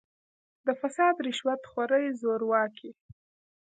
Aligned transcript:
د 0.65 0.67
«فساد، 0.79 1.15
رشوت 1.27 1.61
خورۍ، 1.71 2.05
زورواکۍ 2.21 2.91